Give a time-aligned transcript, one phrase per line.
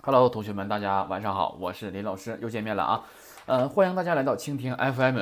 [0.00, 3.04] Hello，同学们，大家晚上好，我是林老师，又见面了啊。
[3.46, 5.18] 呃，欢迎大家来到蜻蜓 FM。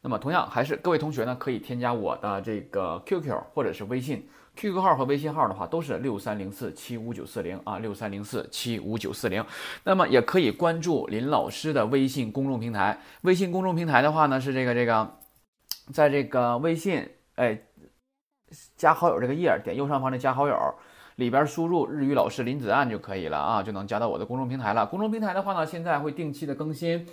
[0.00, 9.42] 那么，同样还是各位同学呢，可以添加我的这个 QQ 或者是微信，QQ 号和微信号的话都是六三零四七五九四零啊，六三零四七五九四零。
[9.84, 15.16] 那么也可以关注林老师的微信公众平台，微信公众平台的话呢是这个这个，
[15.92, 17.56] 在这个微信哎
[18.76, 20.74] 加好友这个页，点右上方的加好友。
[21.18, 24.86] 里边输入日语老师林子岸就可以了啊，就能加到我的公众平台了。
[24.86, 27.04] 公众平台的话呢，现在会定期的更新，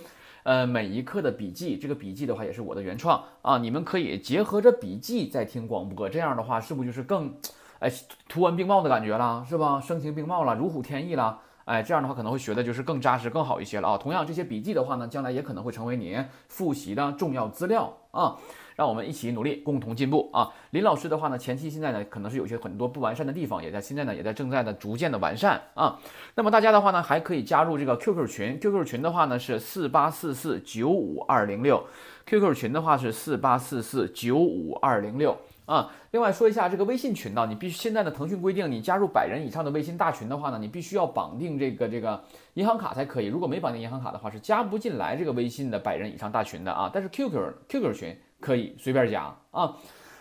[0.44, 1.76] 呃，每一课的笔记。
[1.76, 7.34] 这个笔记的话也是我的原创啊，你们可以结合着笔记在听广播，这样的话是不是就是更，
[7.80, 7.90] 哎，
[8.28, 9.80] 图文并茂的感觉了，是吧？
[9.80, 13.98] 声情并茂了，如虎添翼了，哎，这样的话可能会学的就是更扎实、更好一些了啊。
[13.98, 18.36] 同样，这些笔记的话呢，将来也可能会成为你复习的重要资料啊。
[18.76, 20.52] 让我们一起努力，共同进步啊！
[20.70, 25.98] 林老师的话呢，前期现在呢，可能是有些很多不完善的地方，也在现在呢，也在正在的逐渐的完善啊。
[26.34, 31.82] 那么大家的话呢，还可以加入这个 QQ 群，QQ 群的话呢是四八四四九五二零六
[32.26, 35.90] ，QQ 群的话是四八四四九五二零六啊。
[36.10, 46.90] 另外说一下这个微信群呢，你必须现在的腾讯规定，你加入百人以上的微信大群的话呢，你必须要绑定这个这个银行卡才可以，如果没绑定银行卡的话，是加不进来这个微信的百人以上大群的啊。
[46.92, 48.14] 但是 QQ QQ 群。
[48.46, 49.74] 可以随便加啊，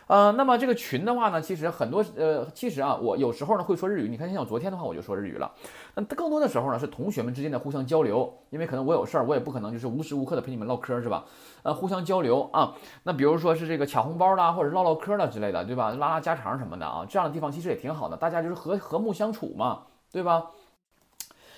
[0.08, 4.09] 呃，那么这个群的话呢，其实很多呃，其实啊，我有时候呢会说日语。
[4.09, 5.52] 你看，像我昨天的话，我就说日语了。
[5.94, 11.23] 那更多的时候呢，是同学们之间的互相交流，因为可能我有事儿，我也不可能就是无时无刻的陪你们唠嗑，是吧？
[11.62, 12.73] 呃，互相交流啊。
[13.03, 15.92] 那比如说是这个抢红包啦，或者唠唠嗑啦之类的，对吧？
[15.92, 20.48] 拉拉家常什么的啊，这样的地方其实也挺好的，大家就是和和睦相处嘛，对吧？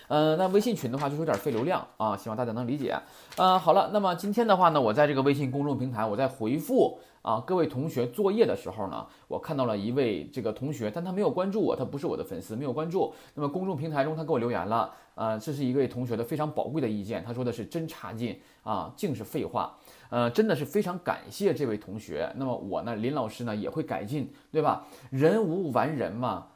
[0.09, 2.97] 嗯，那微信群的话就是有点费流量啊，希望大家能理解。
[3.35, 13.13] 嗯，好了，那么今天的话呢，我在这个微信公众平台，我在回复啊各位同学作业的时候呢，我看到了一位这个同学，但他没有关注我，他不是我的粉丝，没有关注。
[13.33, 19.75] 那么公众平台中他给我留言了，呃，这是一位同学的非常宝贵的意见，他说的是真差劲啊，尽是废话。
[20.09, 22.31] 呃，真的是非常感谢这位同学。
[22.37, 24.85] 那么我呢，林老师呢也会改进，对吧？
[25.09, 26.47] 人无完人嘛。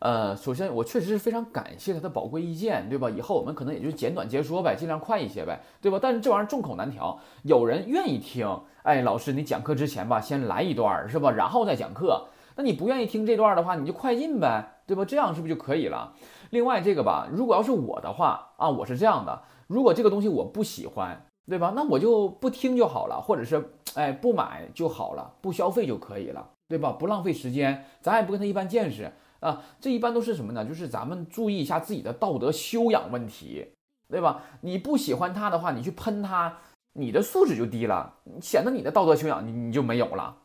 [0.00, 3.10] 呃，首先我确实是非常感谢他的宝贵意见，对吧？
[3.10, 5.98] 以后我们可能也就简短截说呗，尽量快一些呗，对吧？
[6.00, 11.32] 但是这玩意儿众口难调，有人愿意听，哎，老师你讲课之前吧，先来一段是吧？
[11.32, 12.28] 然后再讲课。
[12.54, 15.04] 那你不愿意听这段的话，你就快进呗，对吧？
[15.04, 16.12] 这样是不是就可以了？
[16.50, 21.72] 另外这个吧，如果要是我的话啊，我是这样的，如果这个东西我不喜欢，对吧？
[21.74, 26.92] 那我就不听就好了，或者是哎不买就好了，不消费就可以了，对吧？
[26.92, 29.10] 不浪费时间，咱也不跟他一般见识。
[29.40, 30.64] 啊，这一般都是什么呢？
[30.64, 33.66] 就是咱们注意一下自己的道德修养问题，
[34.08, 34.42] 对吧？
[34.62, 36.58] 你不喜欢他的话，你去喷他，
[36.94, 40.36] 你的素质就低了，显得你的道德修养你你就没有了，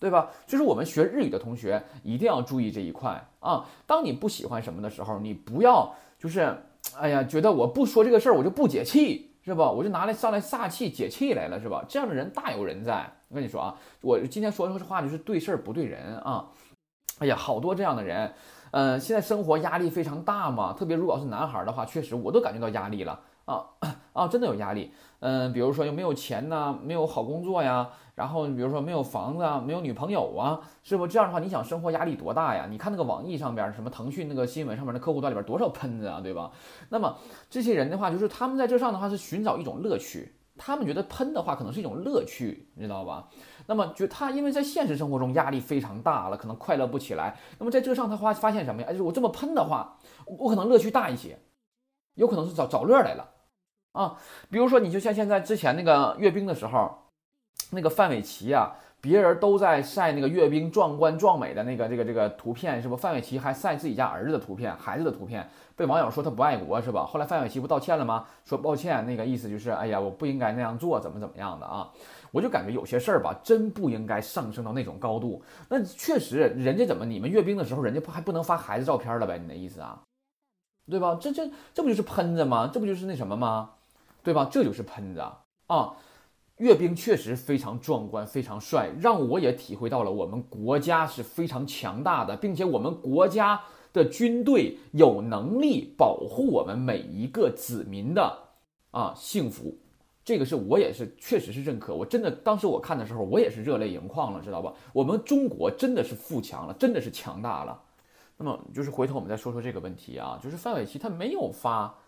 [0.00, 0.30] 对吧？
[0.46, 3.66] 就是我们学日语的同学一定要注意这一块啊。
[3.86, 6.56] 当你不喜欢什么的时候，你不要就是，
[6.96, 9.70] 哎呀，觉得我不说这个事儿我就不解气，是吧？
[9.70, 11.84] 我就拿来上来撒气解气来了，是吧？
[11.88, 13.12] 这样的人大有人在。
[13.28, 16.48] 我跟你说啊，我今天说说这话就是对事儿不对人啊。
[17.18, 18.32] 哎呀，好多这样的人，
[18.70, 23.64] 嗯，现在生活压力非常大嘛，特别如果是男孩的话，确实我都感觉到压力了啊
[24.12, 24.92] 啊，真的有压力。
[25.20, 31.08] 嗯，比如说又没有钱呐，没有好工作呀，然后比如说没有房子啊，没有女朋友啊，是不？
[31.08, 32.68] 这样的话，你想生活压力多大呀？
[32.70, 36.52] 你看那个网易上边什么腾讯那个新闻上面的客户端里边多少喷子啊，对吧？
[36.88, 37.16] 那么
[37.50, 43.26] 这些人的话，就是他们在这上的话是寻找一种乐趣，他们觉得喷的话可能是一种乐趣，你知道吧？
[43.70, 47.36] 那么，就他因为在现实生活中压力非常大了，可能快乐不起来。
[47.58, 48.86] 那么在这上，他发发现什么呀？
[48.88, 51.38] 哎，就是我这么喷的话，我可能乐趣大一些，
[52.14, 53.28] 有可能是找找乐来了
[53.92, 54.16] 啊。
[54.50, 56.90] 比如说，你就像现在之前那个阅兵的时候，
[57.72, 62.96] 那个范玮琪啊，别人都在晒那个阅兵壮观壮美的那个这个这个图片，是不？
[62.96, 65.46] 范玮琪还晒自己家儿子的图片、孩子的图片，
[65.76, 67.04] 被网友说他不爱国，是吧？
[67.04, 68.24] 后来范玮琪不道歉了吗？
[68.46, 71.90] 说抱歉，那个意思就是，哎呀，我不应该那样做，怎么怎么样的啊？
[72.30, 75.42] 我就感觉有些事儿吧，真不应该上升到那种高度。
[75.68, 79.38] 那确实，人家怎么你们阅兵的时候，人家不还不能发孩子照片了呗？
[79.38, 80.02] 你的意思啊，
[80.90, 81.18] 对吧？
[81.20, 82.70] 这这这不就是喷子吗？
[82.72, 83.70] 这不就是那什么吗？
[84.22, 84.48] 对吧？
[84.50, 85.24] 这就是喷子
[85.66, 85.94] 啊！
[86.56, 93.60] 阅兵确实非常壮观，非常帅，让我也体会到了我们国家是非常强大的，并且我们国家
[93.92, 98.38] 的军队有能力保护我们每一个子民的
[98.90, 99.78] 啊幸福。
[100.28, 101.94] 这个是我也是，确实是认可。
[101.94, 104.74] 我真的当时我看的时候，我也是热泪盈眶了，知道吧？
[104.92, 107.82] 我们中国真的是富强了，真的是强大了。
[108.36, 111.98] 那么就是回头我们再说说这个问题啊，就是范玮琪他没有发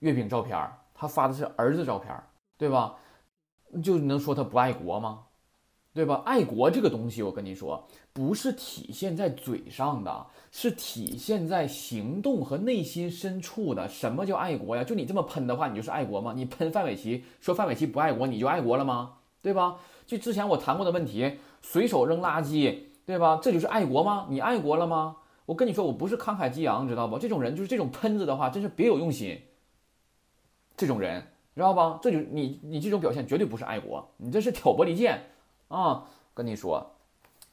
[0.00, 2.12] 月饼照片，他发的是儿子照片，
[2.58, 2.96] 对吧？
[3.84, 5.24] 就能说他不爱国吗？
[5.94, 6.22] 对吧？
[6.24, 13.86] 爱国这个东西，我跟你说，不是体现在嘴上的，是体现在行动和内心深处的。
[13.88, 14.82] 什么叫爱国呀？
[14.82, 16.32] 就你这么喷的话，你就是爱国吗？
[16.34, 19.16] 你喷范玮琪，说范玮琪不爱国，你就爱国了吗？
[19.42, 19.76] 对吧？
[20.06, 22.74] 就之前我谈过的问题，随手扔垃圾，
[23.04, 23.38] 对吧？
[23.42, 24.26] 这就是爱国吗？
[24.30, 25.16] 你爱国了吗？
[25.44, 27.18] 我跟你说，我不是慷慨激昂，你知道不？
[27.18, 29.38] 这种人就是这种喷子的话，真是别有用心。
[30.74, 31.22] 这种人，
[31.54, 31.98] 知道吧？
[32.00, 35.22] 这就你你这种表现绝对不是爱国，你这是挑拨离间。
[35.72, 36.04] 啊，
[36.34, 36.86] 跟你说，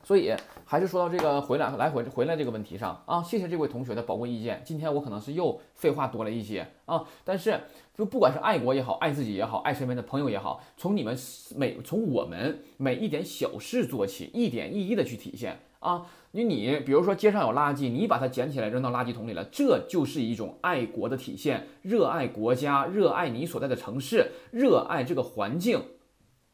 [0.04, 0.34] 所以
[0.66, 4.62] 还是说到这个回来来回回来这个问题上啊，谢谢这位同学的宝贵意见。
[4.66, 7.58] 今天我可能是又废话多了一些啊，但是
[7.96, 11.18] 就不管是爱国也好，爱自己也好，爱身边的朋友也好，从你们
[11.56, 16.06] 每从我们每一点小事做起，一点一滴的去体现啊。
[16.32, 25.82] 你你比如说街上有垃圾，你把它捡起来扔到垃圾桶里了，这就是一种爱国的体现，热爱国家，热爱你所在的城市，热爱这个环境，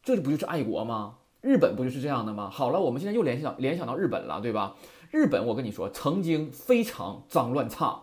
[0.01, 1.15] 这不就是爱国吗？
[1.45, 2.49] 日本不就是这样的吗？
[2.49, 4.75] 好了，我们现在又联想联想到日本了，对吧？
[5.11, 8.01] 日本，我跟你说，曾经非常脏乱差，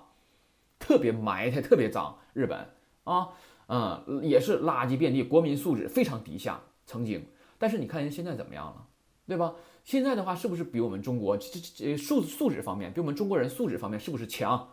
[0.79, 2.19] 特别埋汰，特别脏。
[2.35, 2.69] 日本
[3.03, 3.31] 啊，
[3.67, 7.27] 嗯，也是垃圾遍地，国民素质非常低下，曾经。
[7.59, 8.87] 但是你看人现在怎么样了，
[9.27, 9.55] 对吧？
[9.83, 14.69] 现在的话，是不是比我们中国这这素素质方面，比我们中国人素质方面是不是强，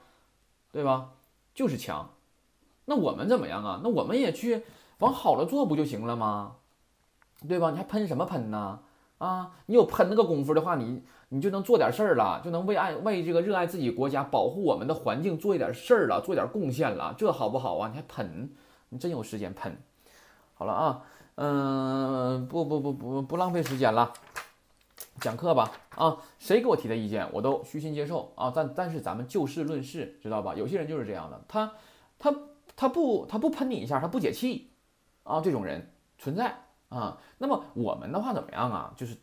[0.72, 1.14] 对吧？
[1.56, 2.12] 就是强。
[2.86, 3.82] 那我们怎么样啊？
[3.84, 4.62] 那我们也去
[5.00, 6.58] 往好了做不就行了吗？
[7.48, 7.72] 对吧？
[7.72, 8.80] 你还喷什么喷呢？
[9.18, 17.90] 啊，你有喷那个功夫的话，你你就能做点事儿了，就能为爱为这个热爱自己国家、保护我们的环境做一点事儿了，做点贡献了，这好不好啊？
[17.90, 18.50] 你还喷，
[18.88, 19.78] 你真有时间喷。
[20.54, 21.02] 好了啊，
[21.36, 24.14] 嗯，不不不不不浪费时间了，
[25.20, 25.70] 讲课吧。
[25.96, 28.54] 啊，谁给我提的意见，我都虚心接受啊。
[28.56, 30.56] 但但是咱们就事论事，知道吧？
[30.56, 31.74] 有些人就是这样的，他
[32.18, 32.34] 他
[32.78, 34.72] 他不他不喷你一下，他不解气
[35.24, 36.58] 啊，这种人存在。
[36.90, 38.94] 啊，那么我们的话怎么样啊？
[38.98, 39.16] 就是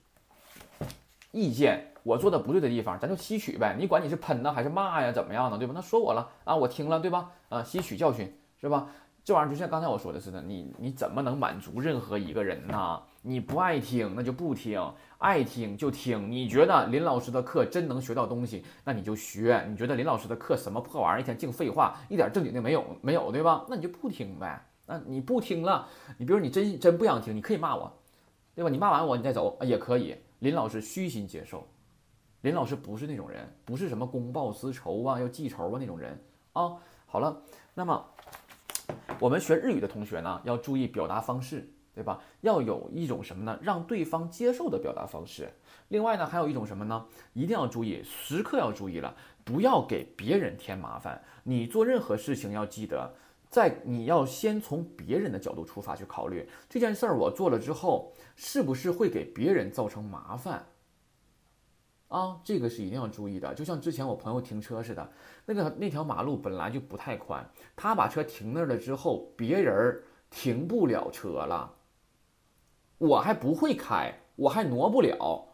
[1.33, 3.77] 意见，我做的不对的地方，咱就吸取呗。
[3.79, 5.59] 你管你是喷呢还是骂呀，怎么样呢？
[5.59, 5.73] 对吧？
[5.75, 7.31] 那说我了啊，我听了，对吧？
[7.49, 8.89] 啊，吸取教训是吧？
[9.25, 13.03] 这玩意儿就像刚才我说的似的，你你怎么能满足任何一个人呢？
[13.23, 14.81] 你不爱听那就不听，
[15.19, 16.31] 爱听就听。
[16.31, 19.67] 你觉得林老师的课真能学到东西，那你就学。
[19.69, 23.67] 你觉得林老师的课什么破玩意儿，一天净废话，一点正经的没有，没有对吧？
[23.69, 24.65] 那你就不听呗。
[24.87, 27.93] 那你不听了，你比如你真真不想听，你可以骂我，
[28.55, 28.71] 对吧？
[28.71, 30.17] 你骂完我，你再走啊也可以。
[30.39, 31.67] 林老师虚心接受，
[32.43, 36.17] 林老师不是那种人，不是什么公报私仇啊，要记仇啊那种人
[36.53, 36.77] 啊。
[37.07, 37.37] 好了，
[37.75, 38.07] 那么
[39.19, 42.21] 我们学日语的同学呢，要注意表达方式，对吧？
[42.43, 43.59] 要有一种什么呢？
[43.61, 45.53] 让对方接受的表达方式。
[45.89, 47.05] 另外呢，还有一种什么呢？
[47.33, 51.21] 一定要注意，时刻要注意了，不要给别人添麻烦。
[51.43, 53.13] 你做任何事情要记得。
[53.49, 60.67] 在你要先从别人的角度出发去考虑这件事儿，我做了之后是不是会给别人造成麻烦
[62.09, 62.41] 啊？
[62.45, 63.55] 这个是一定要注意的。
[63.55, 65.11] 就像之前我朋友停车似的，
[65.45, 71.73] 那个那条马路本来就不太宽，他把车停那儿了之后，别人停不了车了，
[72.99, 75.47] 我还不会开，我还挪不了，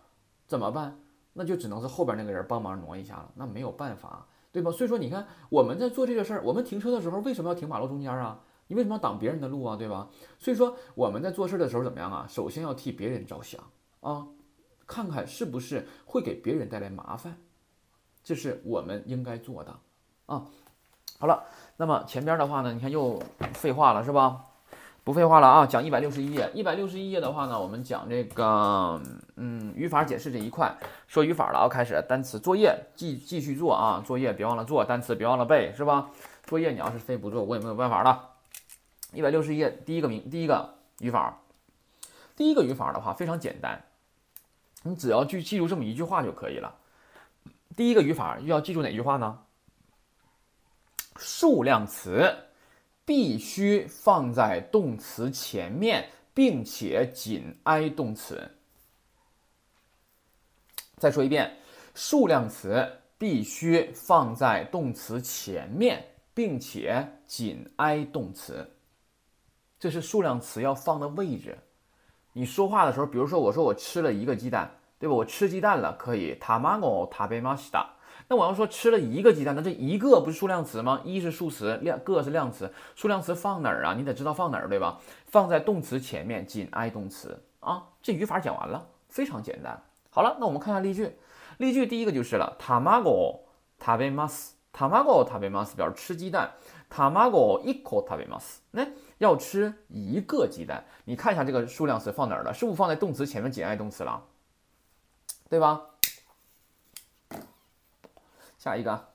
[0.46, 0.98] 怎么办？
[1.32, 4.26] 那就只能是后边那个人帮忙挪一下了，那没有办法。
[4.52, 4.70] 对吧？
[4.70, 8.40] 所以说，你看我们在做这个事儿，我们停车的时候为什么要停马路中间啊？
[8.69, 9.76] 你为什么要挡别人的路啊？
[9.76, 10.08] 对吧？
[10.38, 12.26] 所以说我们在做事的时候怎么样啊？
[12.28, 13.60] 首先要替别人着想
[14.00, 14.26] 啊，
[14.87, 17.37] 看看是不是会给别人带来麻烦，
[18.22, 19.75] 这是我们应该做的
[20.26, 20.46] 啊。
[21.19, 21.44] 好了，
[21.76, 23.22] 那么前边的话呢，你看又
[23.55, 24.46] 废话了是吧？
[25.04, 26.48] 不废话了啊，讲一百六十一页。
[26.54, 29.02] 一百六十一页的话呢，我们讲这个，
[29.34, 30.72] 嗯，语法解释这一块，
[31.08, 31.68] 说语法了啊。
[31.68, 36.08] 开始单词作业，继继续做啊，作业别忘了做，单词别忘了背，是吧？
[36.44, 38.30] 作业你要是非不做，我也没有办法了。
[39.12, 41.36] 一百六十页第一个名，第一个语法，
[42.36, 43.82] 第一个语法的话非常简单，
[44.84, 46.76] 你只要去记住这么一句话就可以了。
[47.76, 49.40] 第一个语法要记住哪句话呢？
[51.16, 52.32] 数量词。
[53.06, 58.51] 必须放在动词前面，并且紧挨动词。
[60.97, 61.57] 再说一遍，
[61.94, 62.85] 数量词
[63.18, 68.69] 必须放在动词前面，并且紧挨动词。
[69.80, 71.57] 这是数量词要放的位置。
[72.33, 75.16] 你说话的时候，比如说我说我吃了一个鸡蛋，对吧？
[75.16, 76.37] 我吃鸡蛋了，可以。
[76.39, 77.87] たまご食べました。
[78.31, 81.01] 那我要说吃了一个鸡蛋，那这一个不是数量词吗？
[81.06, 82.73] 一是数词，量个是量词。
[82.95, 83.94] 数量词放哪儿啊？
[83.94, 84.99] 你得知道放哪儿，对吧？
[85.27, 87.87] 放在动词前面，紧挨动词啊。
[88.01, 89.81] 这语法讲完了，非常简单。
[90.09, 91.18] 好了，那我们看下例句。
[91.57, 93.44] 例句第一个就是了，卵食
[93.80, 94.51] べます。
[94.73, 96.51] 卵食べます表示吃鸡蛋。
[96.89, 97.31] 卵
[97.66, 98.57] 一口食べます。
[98.71, 98.85] 那
[99.18, 100.85] 要吃一个鸡蛋。
[101.06, 102.54] 你看一下这个数量词放哪儿了？
[102.54, 104.23] 是不是放在动词前面简爱动词了？
[105.49, 105.81] 对吧？
[108.61, 109.07] 下一个，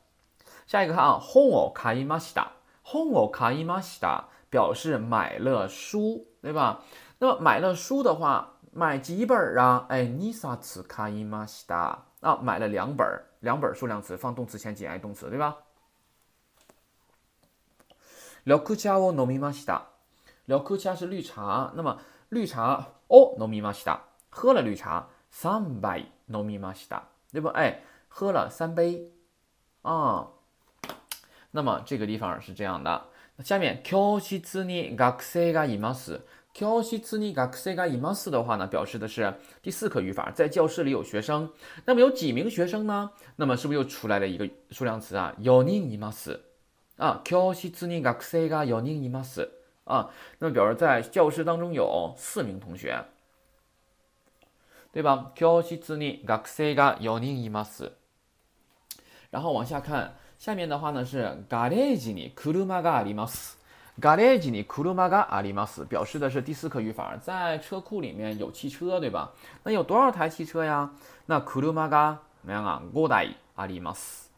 [0.67, 2.53] 下一个看啊，本を買いました。
[2.83, 4.25] 本を買いました。
[4.51, 6.81] 表示买了书，对吧？
[7.19, 9.87] 那么买了书的话，买几本啊？
[9.89, 13.07] 哎，二冊買いました啊，买了两本，
[13.41, 15.57] 两本数量词放动词前简爱动词，对吧？
[18.45, 19.85] 緑茶を飲みました。
[20.47, 21.99] 緑茶是绿茶，那么
[22.29, 24.01] 绿茶を飲みました。
[24.29, 27.49] 喝了绿茶，三杯飲みました，对不？
[27.49, 29.11] 哎，喝了三杯
[29.87, 30.29] 啊。
[31.51, 33.05] 那么这个地方是这样的。
[33.43, 36.21] 下面教室に学生がいます。
[36.55, 41.51] 教室に学生がいます的话呢，表示的是第四课语法，在教室里有学生。
[41.87, 43.11] 那么有几名学生呢？
[43.37, 45.35] 那么是不是又出来了一个数量词啊？
[45.39, 46.41] 四人います。
[46.99, 49.49] 啊，教室に学生が四人います。
[49.85, 53.03] 啊，那么表示在教室当中有四名同学，
[54.93, 55.33] 对吧？
[55.35, 57.93] 教室に学生が四人います。
[59.31, 60.15] 然后往下看。
[60.39, 63.59] 下面的话呢是ガレージに車があります。
[64.01, 69.29] ガレージに車があります，表示的是第四课语法，在车库里面有汽车，对吧？
[69.65, 70.91] 那有多少台汽车呀？
[71.27, 72.83] 那車が怎么样啊？
[72.95, 74.31] 五台あります。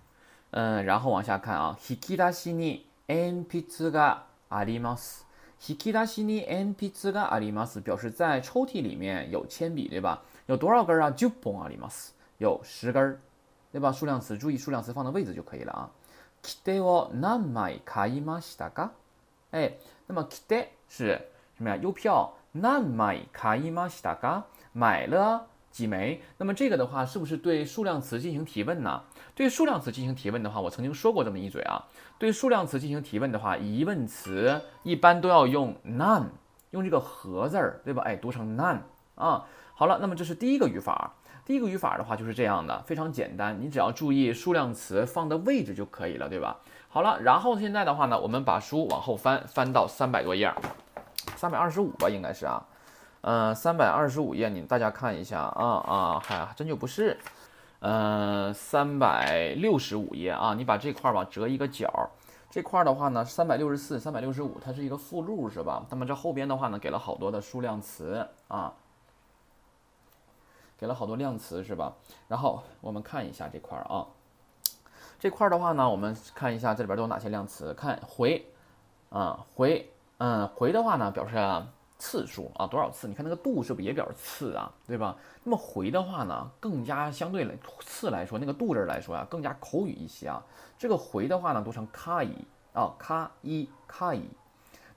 [0.50, 5.24] 嗯，然后往下看啊，引き出しに鉛筆があります。
[5.66, 10.18] 引き出しに鉛筆があります，表示在抽屉里面有铅笔，对吧？
[10.46, 11.10] 有多少根啊？
[11.12, 13.18] 十本あります，有十根。
[13.72, 13.90] 对吧？
[13.90, 15.90] 数量词，注意数量词放的位置就可以了啊。
[16.42, 18.90] 切手を何枚買いましたか？
[19.50, 19.72] 哎，
[20.06, 21.20] 那么切手是
[21.56, 21.76] 什么呀？
[21.76, 22.34] 邮票。
[22.54, 24.44] 何枚買いましたか？
[24.72, 26.20] 买了几枚？
[26.38, 29.02] 那么这个的话，是不是对数量词进行提问呢？
[29.34, 31.84] 对数量词进行提问的话，我曾经说过这么一嘴啊。
[32.16, 36.26] 对数量词进行提问的话，疑问词一般都要用 none，
[36.70, 38.02] 用这个和字儿，对吧？
[38.04, 38.78] 哎，读成 none
[39.19, 39.45] 啊。
[39.75, 41.13] 好了，那么这是第一个语法。
[41.45, 46.57] 第一个语法的话就是这样的，非常简单，你只要注意数量词放的位置就可以了，对吧？
[46.89, 50.53] 好了，然后现在的话呢，我们把书往后翻，翻到三百多页，
[51.35, 52.63] 三百二十五吧，应该是啊，
[53.21, 57.17] 嗯，三百二十五页，你大家看一下啊啊，还真就不是，
[57.79, 61.91] 嗯，三百六十五页啊，你把这块儿吧折一个角，
[62.51, 65.83] 这块儿的话呢，三百六十四、三百六十五，它是一个附录是吧？
[65.89, 68.71] 那么这后边的话呢，给了好多的数量词啊。
[70.79, 71.93] 给了好多量词是吧？
[72.29, 74.07] 然后我们看一下这块儿啊，
[75.19, 77.73] 这块儿的话呢，我们看一下这里边都有哪些量词。
[77.73, 78.47] 看回，
[79.09, 81.35] 啊回，嗯回的话呢，表示
[81.97, 83.09] 次数啊，多少次？
[83.09, 84.71] 你看那个度是不是也表示次啊？
[84.87, 85.17] 对吧？
[85.43, 90.41] 那么回的话呢，更加相对来次来说，那个度字来说呀，更加口语一些啊。
[90.77, 92.33] 这个回的话呢，读成卡伊
[92.73, 94.23] 啊，卡伊卡伊。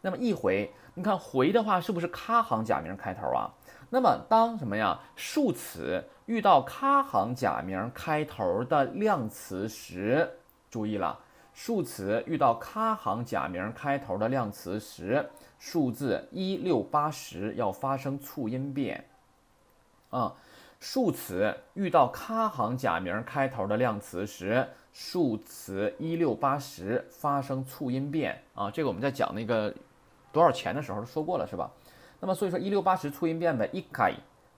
[0.03, 3.49] 那么一回，你看回的话，是不是卡行假名开头啊？
[3.89, 4.99] 那么当什么呀？
[5.17, 10.29] 数词遇到卡行假名开头的量词时，
[10.71, 11.19] 注意了，
[11.55, 15.29] 数词遇到卡行假名开头的量词时，
[15.59, 19.05] 数字一六八十要发生促音变。
[20.11, 20.35] 啊，
[20.81, 28.43] 数词遇到卡行假名开头的量词时，数词一六八十发生促音变。
[28.55, 29.75] 啊，这个我们在讲那个
[30.33, 31.71] 多少钱的时候说过了，是吧？
[32.21, 34.13] 那么所以说一六八十促音变呗，一开，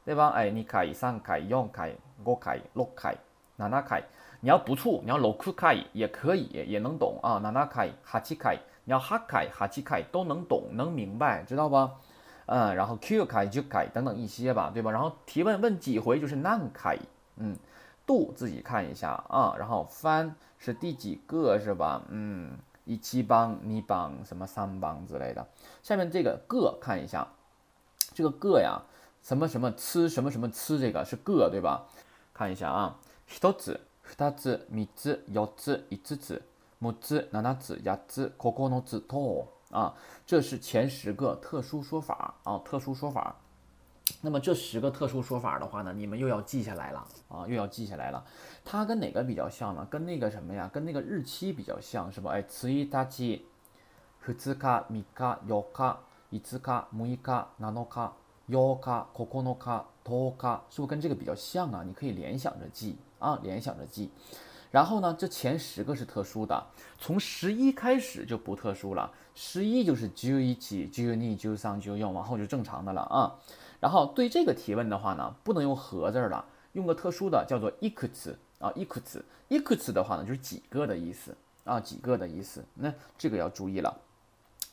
[0.05, 0.29] 对吧？
[0.29, 3.15] 哎，你开三开四开五开六开
[3.57, 4.03] 哪哪开？
[4.41, 7.39] 你要不促，你要六开也可以，也能懂啊。
[7.43, 11.93] 哪哪开哈七开，你要哈开哈七开都能懂，能明白，知道吧？
[12.47, 14.91] 嗯，然后 Q 开就开等等一些吧，对吧？
[14.91, 16.99] 然后提问问几回就是难开，
[17.37, 17.57] 嗯，
[18.07, 19.55] 度自己看一下啊。
[19.59, 22.03] 然后翻是第几个是吧？
[22.11, 25.48] 嗯，一七帮、二帮、什么三帮之类的。
[25.84, 27.28] 下面这个个看一下。
[28.12, 28.82] 这个个呀，
[29.22, 31.86] 什么什么吃什么什么吃，这个是个对吧？
[32.34, 35.16] 看一下啊，一つ、二つ、三つ、
[36.02, 36.44] 四つ、
[36.82, 39.94] 五つ、六つ、七つ、八つ、九つ、十啊，
[40.26, 43.36] 这是前十个特殊说法啊，特殊说法。
[44.24, 48.24] 那么这十个特殊说法的话呢，你们又要记下来了啊，又要记下来了。
[48.66, 49.88] 它跟哪个比较像呢？
[49.90, 50.70] 跟那个什么呀？
[50.74, 52.32] 跟那个日期比较像，是吧？
[52.32, 53.42] 哎，ついたち、
[54.26, 55.90] 二日、三日、四日。
[56.32, 56.88] 五日、六日、七日、八
[58.48, 59.78] 日、九日、十
[60.10, 61.84] 日、是不是跟这个比较像啊？
[61.86, 64.12] 你可以联想着记啊，联想着记。
[64.70, 66.68] 然后呢，这前十个是特殊的，
[67.00, 69.12] 从十一开始就不特殊了。
[69.36, 73.36] 十一就是十一、十二、十三、十四，往后就正常的了啊。
[73.80, 76.44] 然后对这个提问的话呢，不能用和字了，
[76.74, 79.24] 用个特殊的叫做いくつ啊，いくつ。
[79.48, 82.64] いくつ的话呢，就是几个的意思 啊，几个的意思。
[82.76, 83.96] 那这个要注意了，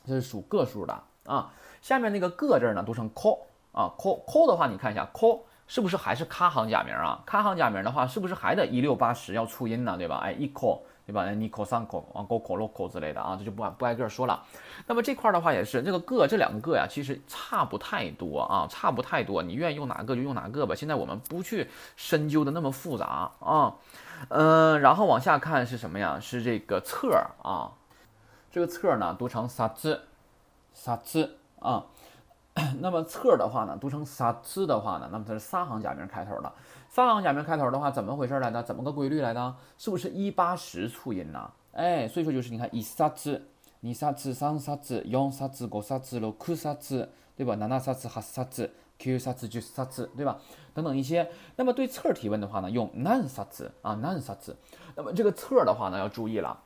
[0.05, 1.53] 这是数个数的啊。
[1.81, 3.39] 下面那个个字呢，读成 ko
[3.71, 7.23] 啊，ko ko 的话，你看一下 ko 是不是还是卡行假名啊？
[7.25, 9.97] 卡行假名的话，是不是还得一六八十要促音呢？
[9.97, 10.17] 对吧？
[10.17, 10.81] 哎，一 ko
[11.12, 11.30] 对吧？
[11.32, 14.42] 你 ko 三口啊，go ko lo ko 之类的啊，这就不不挨个说了。
[14.86, 19.42] 那么这块的话也是，这个个这两个个呀，其实差不太多啊，差不太多。
[19.42, 20.74] 你愿意用哪个就用哪个吧。
[20.74, 23.74] 现在我们不去深究的那么复杂啊。
[24.30, 26.18] 嗯，然后往下看是什么呀？
[26.18, 27.10] 是这个侧
[27.42, 27.72] 啊，
[28.50, 30.00] 这个侧呢读成萨兹，
[30.72, 31.84] 萨兹啊。
[32.80, 36.52] 那么侧的话呢，读成萨兹的话呢，那么它是三行假名开头的。
[36.94, 38.62] 三行假名开头的话，怎么回事来的？
[38.62, 39.56] 怎么个规律来的？
[39.78, 41.50] 是不是一八十促音呢？
[41.72, 43.48] 哎，所以说就是你看一萨兹、
[43.80, 47.56] 二萨兹、三萨兹、四萨兹、五萨兹、六萨兹，对吧？
[47.56, 50.36] 七萨兹、八萨兹、九萨兹、十萨兹，对吧？
[50.74, 51.30] 等等一些。
[51.56, 54.54] 那么对侧提问的话呢，用南萨兹啊，南萨兹。
[54.94, 56.60] 那么这个侧的话呢，要注意了，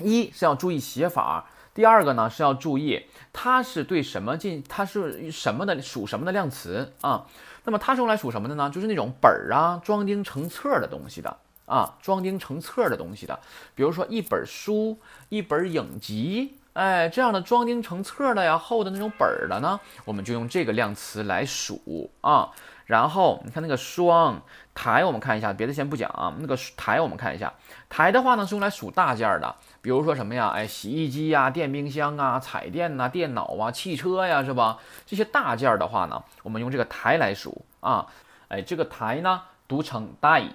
[0.00, 1.48] 一是要注意写法。
[1.72, 7.26] 第二个呢是要注意，它是对什么进，它是什么的属什么的量词啊？
[7.64, 8.70] 那么它是用来数什么的呢？
[8.70, 13.38] 就是那种本儿啊，装订成册的东西的啊，装订成册的东西的。
[13.74, 22.50] 比如说一本书、一本影集，哎，这样的装订成册的呀，厚的那种本儿的呢，我们就用这个量词来数啊。
[22.86, 24.42] 然后你看那个双
[24.74, 26.34] 台，我们看一下，别的先不讲啊。
[26.40, 27.52] 那个台我们看一下，
[27.88, 29.54] 台的话呢是用来数大件儿的。
[29.82, 30.48] 比如说什么呀？
[30.54, 34.78] 哎，洗衣机呀、电冰箱啊、彩电呐、电脑啊、汽车呀，是吧？
[35.04, 38.06] 这些大件儿的话呢，我们用这个台来数啊。
[38.46, 40.50] 哎，这个台呢读成大一，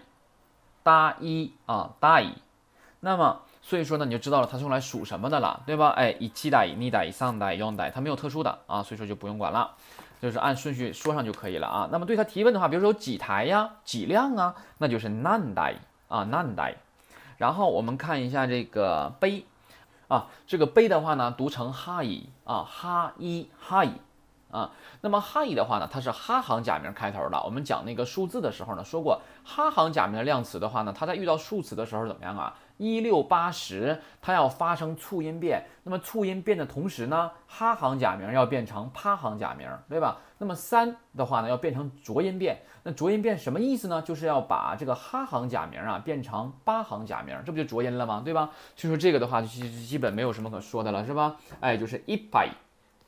[0.81, 2.33] 大一啊，大一。
[3.01, 5.89] 那么所以说呢，你就知道了它是用来数什么的了，对吧？
[5.89, 9.71] 哎，一七代、二代、三代、四代，它没有特殊的啊，所以说就不用管了，
[10.21, 11.89] 就是按顺序说上就可以了啊。
[11.91, 15.75] 那么对它提问的话，比如说有几台呀、几辆啊，那就是何台
[16.07, 16.75] 啊，何台。
[17.37, 19.45] 然后我们看一下这个杯，
[20.07, 23.91] 啊，这个杯的话呢，读成哈伊啊，哈伊哈伊
[24.51, 24.71] 啊。
[25.01, 27.41] 那么哈伊的话呢，它是哈行假名开头的。
[27.43, 32.55] 我们讲那个数字的时候呢，说过哈行假名量词的话呢，它在遇到数词的时候怎么样啊？
[32.77, 35.65] 一六八十，它要发生促音变。
[35.83, 40.17] 那么促音变的同时呢，哈行假名要变成趴行假名，对吧？
[40.37, 42.59] 那么三的话呢，要变成浊音变。
[42.83, 44.01] 那浊音变什么意思呢？
[44.01, 48.21] 就是要把这个哈行假名啊变成八行假名，这不就浊音了吗？
[48.23, 48.51] 对吧？
[48.75, 51.35] 所以说这个的话，基基本没有什么可说的了，是吧？
[51.59, 52.49] 哎，就是一百，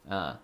[0.07, 0.35] 嗯，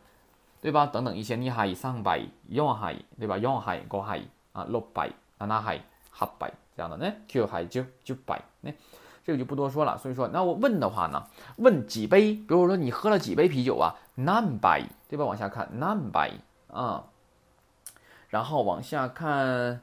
[0.62, 0.86] 对吧？
[0.86, 3.38] 等等一些，你还三百，四还，对吧？
[3.40, 4.22] 四还，五还，
[4.54, 5.80] 啊，六百，七还，
[6.18, 7.12] 八百，这样的呢？
[7.28, 8.72] 九还九九百，呢？
[9.26, 9.98] 这个就不多说了。
[9.98, 11.26] 所以说，那我问的话呢，
[11.58, 12.34] 问几杯？
[12.34, 13.96] 比如说你喝了几杯啤酒啊？
[14.16, 15.26] 南杯，对吧？
[15.26, 16.40] 往下看，南杯
[16.72, 17.04] 啊。
[18.30, 19.82] 然后往下看，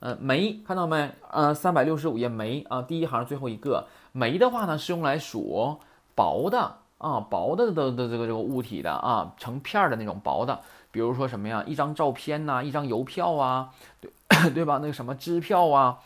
[0.00, 1.10] 呃，煤看到没？
[1.30, 5.78] 呃，三百六十五页煤啊，第一行最后一个煤的话呢，是用来数
[6.14, 10.60] 薄的啊，薄的的的这个这个物体的啊，成片的那种薄的。
[10.90, 11.64] 比如说什么呀？
[11.66, 14.10] 一张照片呐，一张邮票啊，对
[14.52, 14.78] 对吧？
[14.82, 15.98] 那个什么支票啊。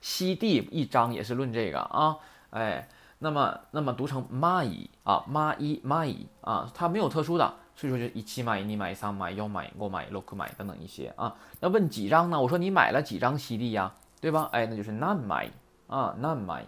[0.00, 2.16] 西地一张也是论这个啊，
[2.50, 11.36] 哎，那么那么读成蚂蚁啊，蚂蚁蚂蚁啊，它没有特殊的，所以说就一七买一买三买幺买五买六买等等一些啊。
[11.60, 12.40] 那问几张呢？
[12.40, 14.48] 我说你买了几张西地呀，对吧？
[14.52, 15.50] 哎，那就是难买
[15.86, 16.64] 啊，难买。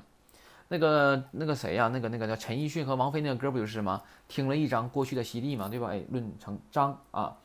[0.69, 1.89] 那个那个谁呀？
[1.89, 4.03] 那个那个叫陈奕迅和王菲那个歌不就是吗？
[4.29, 5.89] 听了一张过去的西地嘛，对吧？
[5.91, 7.37] 哎，论成张啊。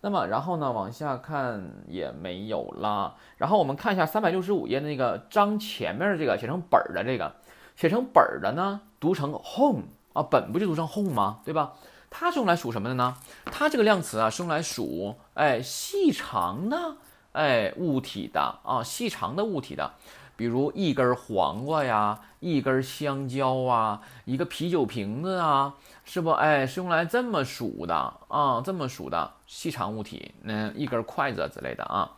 [0.00, 3.16] 那么，然后呢，往下看也没有啦。
[3.36, 7.34] 然后我们看一下三百六十五页那个章前面的这个写成本儿的这个，
[7.74, 9.82] 写成本儿的呢，读成 home
[10.12, 11.40] 啊，本不就读成 home 吗？
[11.44, 11.72] 对吧？
[12.10, 13.16] 它是用来数什么的呢？
[13.46, 16.96] 它这个量词啊，是用来数哎细长的
[17.32, 19.92] 哎物体的啊，细长的物体的。
[20.38, 25.74] 比如一根黄瓜呀，一根香蕉啊，一个啤酒瓶子啊，
[26.04, 26.30] 是不？
[26.30, 27.92] 哎，是用来这么数的
[28.28, 32.12] 啊，这么数的细长物体，那一根筷子之类的啊。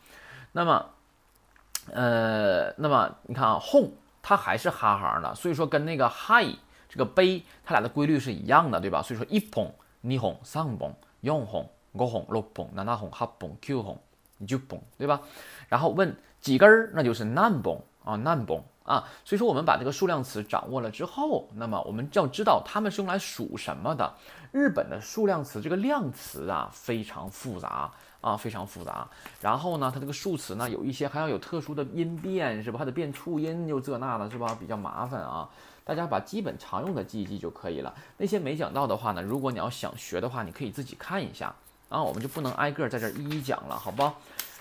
[0.53, 0.85] 那么，
[1.95, 6.55] 呃，那么你看啊轰它还是哈行的，所以说跟那个 high
[6.91, 9.01] 这个杯，它俩的规律是一样的，对吧？
[9.01, 9.65] 所以说一捧、
[10.03, 13.97] 二捧、三捧、四捧、五捧、六捧、七捧、八捧、九捧，
[14.37, 15.23] 你就捧，对吧？
[15.71, 17.81] 然后问几根儿，那就是难捧。
[18.05, 24.13] 啊，number 啊，所以说我们把这个数量词掌握了之后，那么我们要知道它们是用来数什么的。
[24.53, 29.07] 日本的数量词这个量词啊非常复杂啊，非常复杂。
[29.41, 32.79] 然后呢，它这个数词呢有一些还要有特殊的音变，是吧？
[32.79, 34.57] 还得变促音又这那的，是吧？
[34.59, 35.49] 比较麻烦啊。
[35.85, 37.93] 大家把基本常用的记一记就可以了。
[38.17, 41.55] 那些没讲到的话呢，如果你要想学的话，你可以自己看一下
[41.89, 44.03] 啊，我们就不能挨个在这一一讲了，好不？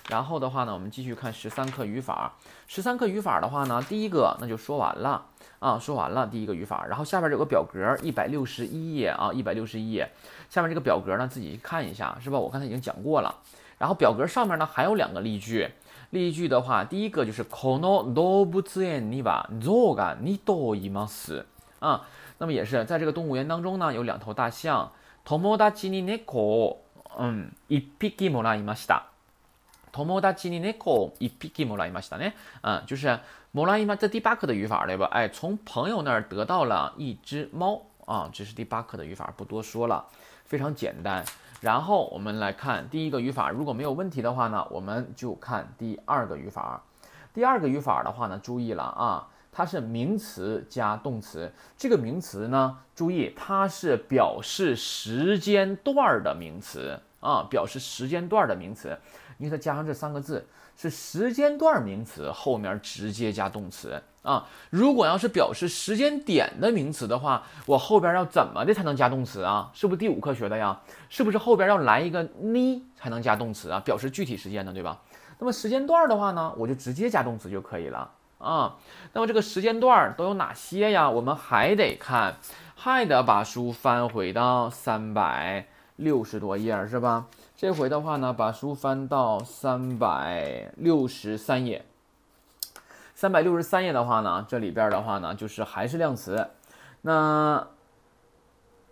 [0.09, 2.33] 然后的话呢，我们继续看十三课语法。
[2.67, 5.25] 十三课语法的话呢，第一个那就说完了
[5.59, 6.85] 啊，说完了第一个语法。
[6.87, 10.09] 然后下边有个表格，一百六十一页啊，一百六十一页。
[10.49, 12.37] 下面这个表格呢，自己看一下，是吧？
[12.39, 13.33] 我刚才已经讲过了。
[13.77, 15.69] 然后表格上面呢还有两个例句，
[16.11, 21.43] 例句的话，第一个就是この動物園には象が二頭います
[21.79, 22.07] 啊。
[22.37, 24.91] 那么也是在这个动物园当中呢，有两头大象。
[25.27, 26.83] 友達に猫を
[27.17, 29.08] 嗯一匹もらいました。
[29.91, 32.33] 友達に猫を一匹もらいましたね。
[32.61, 33.19] 嗯，就是
[33.53, 35.05] もらいま这第八课的语法对吧？
[35.05, 40.05] 哎，从朋友那儿得到了一只猫啊，这是第八课的语法，不多说了，
[40.43, 41.23] 非常简单。
[41.61, 46.83] 然后我们来看第一个语法，如果没有问题的话呢，我们就看第二个语法。
[47.33, 51.53] 第二个语法的话呢，注意了啊，它是名词加动词。
[51.77, 58.99] 这个名词呢，注意它是表示时间段的名词啊，表示时间段的名词。
[59.40, 64.00] 因为它加上这三个字，是时间段名词，后面直接加动词。
[64.22, 69.70] 啊，如果要是表示时间点的名词的话，我后边要怎么的才能加动词啊？
[69.72, 70.78] 是不是第五课学的呀？
[71.08, 73.80] 是不是后边要来一个呢才能加动词啊？
[73.80, 75.00] 表示具体时间的，对吧？
[75.38, 78.76] 那么时间段的话呢，我就直接加动词就可以了啊。
[79.14, 81.08] 那么这个时间段都有哪些呀？
[81.08, 82.36] 我们还得看，
[82.74, 85.66] 还得把书翻回到三百
[86.00, 87.26] 六十多页，是吧？
[87.56, 91.84] 这回的话呢，把书翻到三百六十三页。
[93.14, 96.48] 三百六十三页的话呢，这里边的话呢，就是还是量词。
[97.02, 97.66] 那，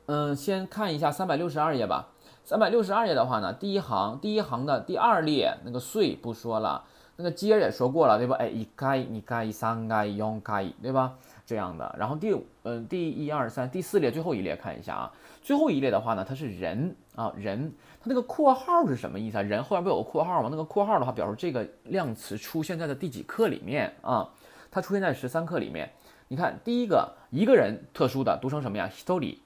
[0.07, 2.09] 嗯，先看一下三百六十二页吧。
[2.45, 6.85] 三百六十二页的话呢，第一行第一行的第二列那个岁不说了，
[7.17, 8.37] 那个阶也说过了，对吧？
[8.37, 11.15] 哎，一该、二该、三该、四该，对吧？
[11.47, 11.95] 这样的。
[11.99, 15.13] 然后第嗯第一二三第四列最后一列看一下啊，
[15.49, 17.73] 最后一列的话呢，它是人啊人。
[18.03, 19.41] 它那个括号是什么意思啊？
[19.41, 20.49] 人后边不有个括号吗？
[20.51, 24.29] 那个括号的话，表示这个量词出现在的第几课里面啊？
[24.71, 25.91] 它出现在十三课里面。
[26.29, 29.39] 你看，第一个一个人特殊的读成什么呀？hitori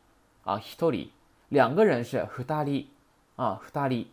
[0.42, 1.06] 啊，hitori。
[1.50, 2.86] 两个人是 hutari
[3.36, 4.06] 啊，hutari。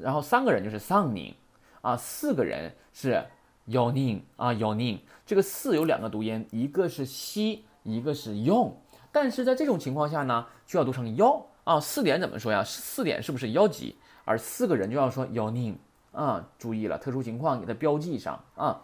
[0.00, 1.34] 然后三个人就是 sanin
[1.82, 3.22] 啊，四个人是
[3.68, 5.00] yonin 啊，yonin。
[5.26, 8.74] 这个四有两个读音，一个是西，一个是用。
[9.12, 11.42] 但是在这种情况下呢，就要读成 yo。
[11.64, 12.62] 啊，四点怎么说呀？
[12.62, 13.96] 四点是不是幺级？
[14.24, 15.76] 而四个人就要说幺宁
[16.12, 18.80] 啊，注意了，特殊情况给它标记上啊。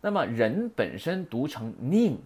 [0.00, 2.20] 那么人本身读成宁，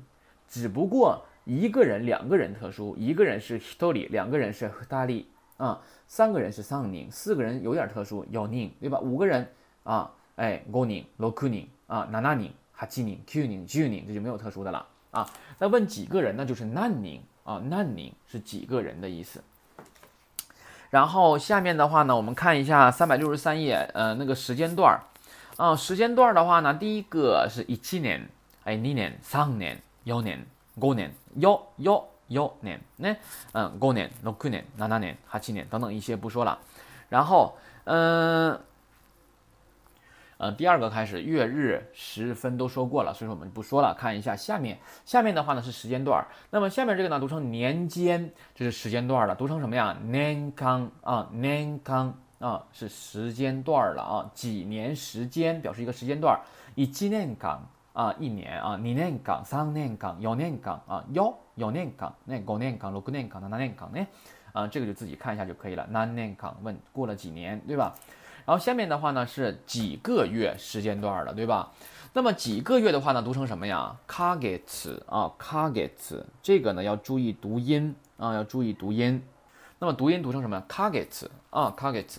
[0.49, 5.25] 只不过一个人、两个人特殊，一个人是 hitori，两个人是 hutari
[5.59, 8.99] 啊，三个人是桑宁，四个人有点特殊，幺宁对吧？
[9.01, 9.47] 五个人
[9.85, 15.29] 啊，哎，五宁、六宁啊，七宁、八宁、九宁、十宁，这就没有特殊的了啊。
[15.59, 19.43] 那问几个人，那就是难宁啊，难宁是几个人的意思。
[20.91, 25.03] 然后下面的话呢，我们看一下三百六十三页，呃，那个时间段儿，
[25.57, 28.21] 啊，时间段儿的话呢，第一个是一七年，
[28.63, 33.17] 哎，二年、三年、四年、五年、六六六年，呢，
[33.51, 34.87] 嗯，五年、六年、七年、八
[35.53, 36.57] 年等等一些不说了，
[37.09, 38.53] 然后，嗯。
[38.53, 38.61] 呃，
[40.41, 43.95] 呃第二个开始，月日时分都说过了，所以说我们不说了。
[43.95, 46.27] 看一下下面，下面的话呢是时间段儿。
[46.49, 49.95] 那么下面这个呢读成年间，这是时间段了，读成什么呀？
[50.03, 54.31] 年康啊，年康啊，是时间段了啊。
[54.33, 56.41] 几年时间表示一个时间段，
[56.75, 64.07] 一年港啊，一年啊，二年港、三年港、四年港啊，幺四年港，那五年港、六年港、七年港呢？
[64.55, 65.87] 啊，这个就自己看一下就可以了。
[65.93, 67.95] 何年港问过了几年，对吧？
[68.47, 71.71] 然后下面的话呢是几个月时间段的，对吧？
[72.13, 79.23] 那么几个月的话呢，读成什么呀？kagets 啊，kagets 这个呢要注意读音啊，要注意读音。
[79.79, 82.19] 那么读音读成什么？kagets 啊，kagets。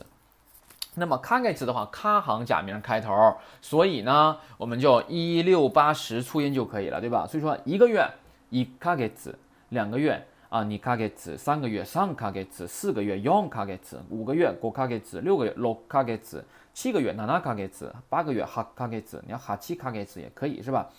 [0.95, 7.27] 那么 kagets 的话，卡行假名开头，所以呢我们就一六八十促音就可以了，对吧？
[7.27, 8.09] 所以说一个月
[8.49, 9.33] 一 kagets，
[9.69, 10.25] 两个月。
[10.51, 20.89] 啊，你卡给子三个月，三卡给子四个月，四卡给子五个月，五卡给子六个月，六卡给子七个月，七卡给子八个月，八卡给子，你要八七卡给子也可以是吧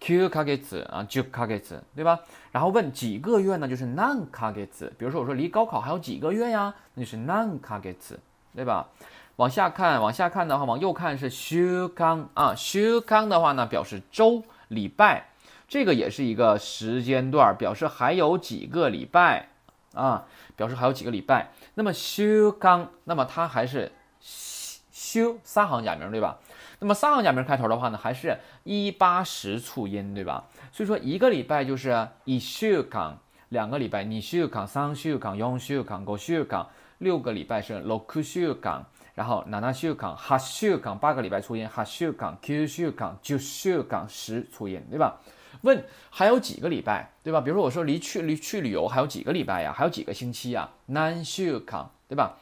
[0.00, 2.18] ？Q 卡给子啊，九卡给子对吧？
[2.50, 3.68] 然后问几个月呢？
[3.68, 4.92] 就是何卡给子。
[4.98, 6.74] 比如说我说离高考还有几个月呀？
[6.94, 8.18] 那就是何卡给子
[8.56, 8.88] 对吧？
[9.36, 15.28] 往下看，往下看的话，往右看是週刊啊，週刊的话呢表示周礼拜。
[15.68, 19.48] 这个也是一个时间段，表示还有几个礼拜
[19.94, 21.50] 啊，表示还有几个礼拜。
[21.74, 26.38] 那么修刚，那么它还是修三行假名，对吧？
[26.78, 30.44] 那么三行假名开头的话呢，还是一八十促音，对吧？
[30.70, 45.18] 所以说一个礼拜就是一修刚，两个礼拜你修刚，三修刚，四修刚，五修刚，六个礼拜是六修刚，然后ナナ週間、八週間八个礼拜粗音，八週間、九週間、十週間十粗音，对吧？
[45.62, 47.40] 问还有几个礼拜，对吧？
[47.40, 49.72] 比如说我说离去离去旅游还有几个礼拜呀？
[49.76, 50.68] 还有几个星期呀？
[50.86, 52.36] 何週間，对吧？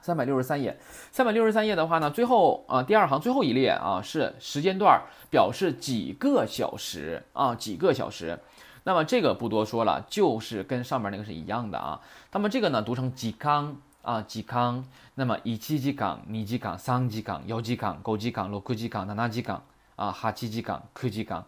[0.00, 0.76] 三百六十三页，
[1.12, 5.00] 三百六十三页的话呢，最后啊第二行最后一列啊是时间段，
[5.30, 8.38] 表示几个小时啊几个小时。
[8.84, 12.00] 那么这个不多说了，就是跟上面那个是一样的啊。
[12.32, 14.84] 那么这个呢读成几康啊几康。
[15.14, 19.60] 那么一期時間、二時間、三時間、四時間、五時間、六時間、七時間
[19.94, 21.44] 啊，八時間、九時間、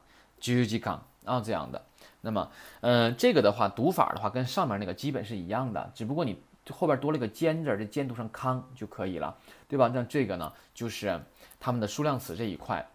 [0.53, 1.85] 十時間啊这样的。
[2.21, 9.37] 那么，嗯，这个的话读法的话跟上面那个基本是一样的，只不过你后边多了个尖字，这尖读成康就可以了，
[9.69, 9.91] 对吧？
[9.93, 11.21] 那这个呢就是
[11.61, 12.89] 它们的数量词这一块。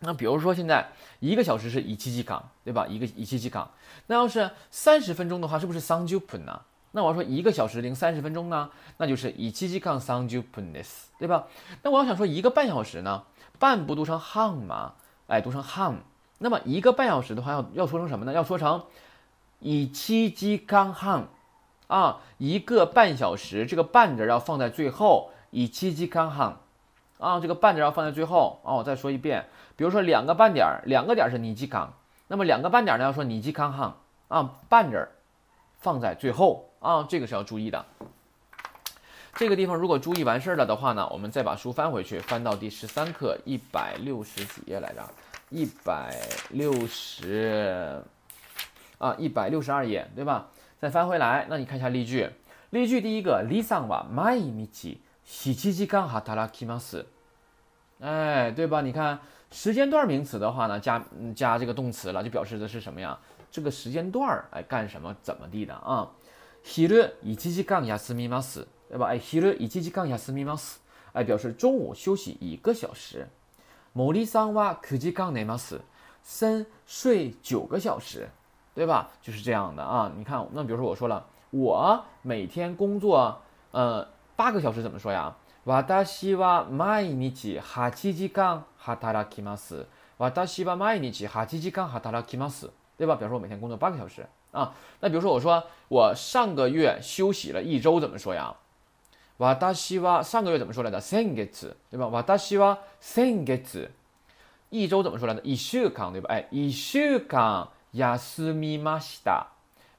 [0.00, 0.88] 那比如说现在
[1.20, 2.86] 一个小时是一期時間，对吧？
[2.88, 3.64] 一个一期時間。
[4.08, 6.60] 那要是三十分钟的话，是不是三十分呢？
[6.92, 11.46] 那我要说一个小时零三十分钟呢，那就是一七七杠三十分です，对吧？
[11.82, 13.24] 那我要想说一个半小时呢，
[13.58, 14.94] 半不读成半吗？
[15.28, 15.96] 哎，读成半。
[16.38, 18.32] 那么一个半小时的话，要要说成什么呢？
[18.32, 18.82] 要说成
[19.58, 21.28] 以七七杠半
[21.86, 26.56] 啊，一个半小时，这个半字要放在最后，以七七杠半
[27.18, 28.74] 啊，这个半字要放在最后啊。
[28.74, 29.46] 我再说一遍，
[29.76, 31.92] 比如说两个半点儿，两个点儿是你几杠，
[32.28, 33.94] 那么两个半点儿呢要说你几杠半
[34.28, 35.08] 啊，半字
[35.78, 36.64] 放在最后。
[36.80, 37.84] 啊，这个是要注意的。
[39.34, 45.02] 这个地方如果注意完事儿了的话呢，我们再把书翻回去，翻到第十三课一百六十几页来着，
[45.49, 48.01] 一百六十
[48.97, 50.49] 啊，一百六十二页，对吧？
[50.79, 52.29] 再翻回来，那你看一下例句。
[52.71, 57.05] 例句第一个，李桑は毎日七時間働きます。
[57.99, 58.81] 哎，对吧？
[58.81, 59.19] 你看
[59.51, 63.19] 时间段名词的话呢，加加这个动词了，就表示的是什么呀？
[63.51, 66.09] 这个时间段儿哎干什么怎么地的啊？
[66.65, 69.07] 昼一時間休みます，对吧？
[69.07, 70.77] 哎，昼一時間休みます，
[71.13, 73.27] 哎，表示中午休息一个小时。
[73.93, 75.81] 森さんは九時間寝ます，
[76.23, 78.27] 森睡九个小时，
[78.73, 79.09] 对吧？
[79.21, 80.11] 就是这样的啊。
[80.17, 85.35] 你看，那比如说我说了，我每天工作呃八个小时，怎么说呀？
[85.65, 89.85] 私は毎日八時間働きます。
[90.17, 93.15] 私は毎日八時間働きます，对吧？
[93.15, 94.25] 表示我每天工作八个小时。
[94.51, 98.55] 啊，那比如说我说我上个月休息了一周，怎么说呀？
[99.37, 101.01] 私は上个月怎么说来着？
[101.01, 101.49] 先月，
[101.89, 102.23] 对吧？
[102.25, 103.89] 私は先月，
[104.69, 105.41] 一周怎么说来着？
[105.43, 106.29] 一週間，对吧？
[106.29, 109.47] 哎，一週間休みました。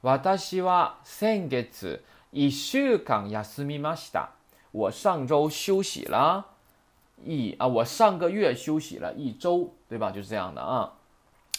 [0.03, 4.29] 私は先月一週間休みました。
[4.71, 6.47] 我上周休息了
[7.25, 10.11] 一啊，我上个月休息了一周，对吧？
[10.11, 10.93] 就是这样的啊。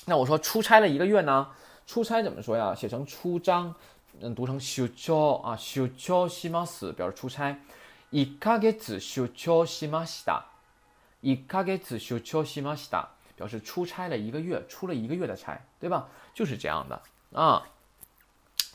[0.06, 1.48] 那我说出差了一个月呢？
[1.88, 2.74] 出差怎么说呀？
[2.74, 3.74] 写成出张，
[4.22, 7.58] 嗯，读成出張啊，出張します，表示出差。
[8.12, 10.44] 一ヶ月出張しました。
[11.22, 16.08] 一ヶ月出張しました，表示出差了一个月，出了一个月的差，对吧？
[16.34, 17.02] 就是这样的
[17.34, 17.64] 啊。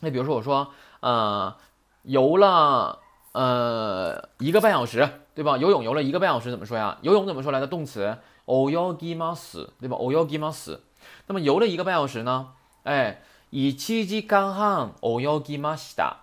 [0.01, 1.57] 那比如说我说，呃，
[2.03, 2.99] 游了
[3.33, 5.57] 呃一个半小时，对吧？
[5.57, 6.99] 游泳游了一个半小时，怎么说呀？
[7.03, 7.67] 游泳怎么说来的？
[7.67, 9.97] 动词泳ぎます，对吧？
[9.97, 10.81] 泳ぎます。
[11.29, 12.53] 那么游了一个半小时呢？
[12.83, 13.23] 哎，
[13.55, 16.19] 一七時間半泳ぎました。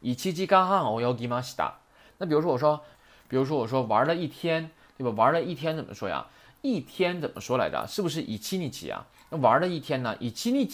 [0.00, 1.72] 一七時間半泳ぎました。
[2.18, 2.80] 那比如说我说，
[3.28, 5.10] 比如说我说玩了一天，对吧？
[5.10, 6.26] 玩了一天怎么说呀？
[6.62, 7.86] 一天怎么说来着？
[7.86, 9.06] 是不是一七日啊？
[9.30, 10.16] 那玩了一天呢？
[10.20, 10.66] 一七日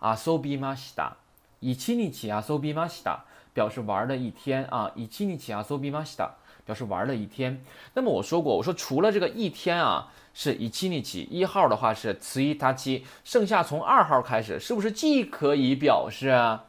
[0.00, 1.12] 遊びました。
[1.60, 3.20] 一七日遊びました，
[3.54, 4.92] 表示玩了一天啊。
[4.94, 6.30] 一七日遊びました，
[6.69, 7.59] 表示玩了一天。
[7.95, 10.11] 那么我说过，我说除了这个一天啊。
[10.31, 16.59] 是一七日起，一号的话是词一他七，剩下从二号开始，是不是既可以表示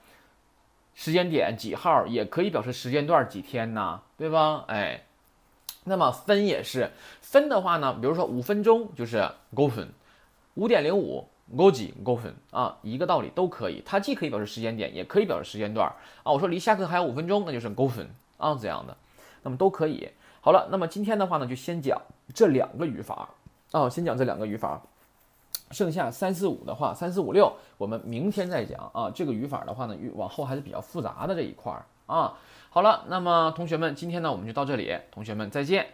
[0.94, 4.00] 时间点几号，也可以表示时间段几天呢？
[4.16, 4.64] 对吧？
[4.66, 5.04] 哎，
[5.84, 9.88] 那么分也是分的话呢，比如说五分钟就是五分，
[10.54, 15.86] 五点零五五几五分啊，一个道理都可以，它既可以表示时间点，也可以表示时间段
[16.24, 16.32] 啊。
[16.32, 18.96] 我说离下课还有五分钟，那就是五分啊这样的，
[19.42, 20.08] 那么都可以。
[20.40, 22.00] 好了，那么今天的话呢，就先讲
[22.34, 23.28] 这两个语法。
[23.72, 24.82] 啊，先讲这两个语法，
[25.70, 29.08] 剩下三四五的话，三四五六我们明天再讲啊。
[29.14, 31.72] 这个语法的话呢，往后还是比较复杂的这一块
[32.06, 32.36] 啊。
[32.70, 35.86] 好了，那么同学们，今天呢我们就到这里，同学们再见。